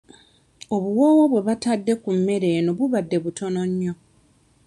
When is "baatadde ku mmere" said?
1.47-2.47